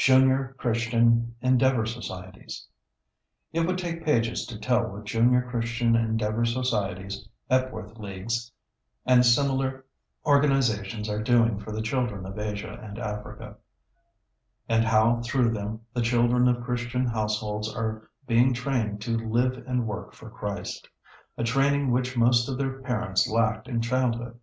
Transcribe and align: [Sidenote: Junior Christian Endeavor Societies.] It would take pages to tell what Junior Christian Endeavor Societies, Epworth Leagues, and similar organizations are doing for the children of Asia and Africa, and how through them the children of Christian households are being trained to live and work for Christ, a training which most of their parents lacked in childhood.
[Sidenote: 0.00 0.20
Junior 0.20 0.54
Christian 0.58 1.34
Endeavor 1.42 1.86
Societies.] 1.86 2.66
It 3.52 3.60
would 3.60 3.78
take 3.78 4.04
pages 4.04 4.44
to 4.46 4.58
tell 4.58 4.82
what 4.88 5.04
Junior 5.04 5.46
Christian 5.48 5.94
Endeavor 5.94 6.44
Societies, 6.44 7.28
Epworth 7.48 7.96
Leagues, 7.96 8.50
and 9.04 9.24
similar 9.24 9.84
organizations 10.26 11.08
are 11.08 11.22
doing 11.22 11.60
for 11.60 11.70
the 11.70 11.82
children 11.82 12.26
of 12.26 12.36
Asia 12.36 12.80
and 12.82 12.98
Africa, 12.98 13.56
and 14.68 14.84
how 14.84 15.20
through 15.24 15.50
them 15.50 15.80
the 15.94 16.02
children 16.02 16.48
of 16.48 16.64
Christian 16.64 17.06
households 17.06 17.72
are 17.72 18.10
being 18.26 18.52
trained 18.52 19.00
to 19.02 19.16
live 19.16 19.62
and 19.68 19.86
work 19.86 20.14
for 20.14 20.28
Christ, 20.28 20.88
a 21.38 21.44
training 21.44 21.92
which 21.92 22.16
most 22.16 22.48
of 22.48 22.58
their 22.58 22.80
parents 22.82 23.28
lacked 23.30 23.68
in 23.68 23.80
childhood. 23.80 24.40